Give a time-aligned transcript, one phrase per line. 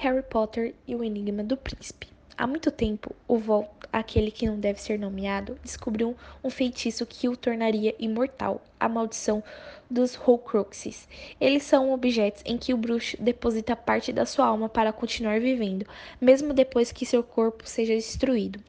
[0.00, 2.06] Harry Potter e o Enigma do Príncipe.
[2.36, 7.28] Há muito tempo, o Volt, aquele que não deve ser nomeado, descobriu um feitiço que
[7.28, 9.42] o tornaria imortal, a maldição
[9.90, 11.08] dos Horcruxes.
[11.40, 15.84] Eles são objetos em que o bruxo deposita parte da sua alma para continuar vivendo,
[16.20, 18.60] mesmo depois que seu corpo seja destruído.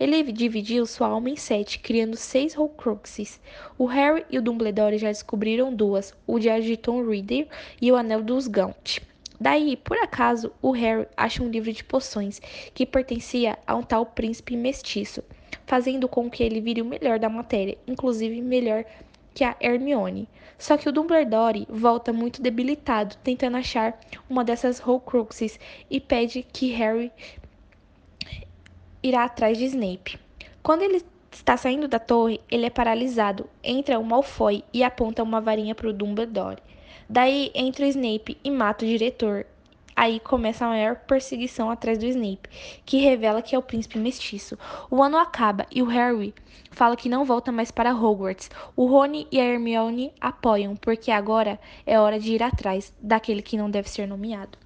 [0.00, 3.38] Ele dividiu sua alma em sete, criando seis Horcruxes.
[3.76, 7.46] O Harry e o Dumbledore já descobriram duas, o de Agiton Reader
[7.78, 9.06] e o Anel dos Gaunt.
[9.40, 12.40] Daí, por acaso, o Harry acha um livro de poções
[12.74, 15.22] que pertencia a um tal príncipe mestiço,
[15.64, 18.84] fazendo com que ele vire o melhor da matéria, inclusive melhor
[19.32, 20.28] que a Hermione.
[20.58, 23.96] Só que o Dumbledore volta muito debilitado, tentando achar
[24.28, 27.12] uma dessas Horcruxes e pede que Harry
[29.00, 30.18] irá atrás de Snape.
[30.60, 35.40] Quando ele está saindo da torre, ele é paralisado, entra o Malfoy e aponta uma
[35.40, 36.60] varinha para o Dumbledore.
[37.10, 39.46] Daí entra o Snape e mata o diretor.
[39.96, 42.50] Aí começa a maior perseguição atrás do Snape,
[42.84, 44.58] que revela que é o príncipe mestiço.
[44.90, 46.34] O ano acaba e o Harry
[46.70, 48.50] fala que não volta mais para Hogwarts.
[48.76, 53.56] O Rony e a Hermione apoiam, porque agora é hora de ir atrás daquele que
[53.56, 54.58] não deve ser nomeado.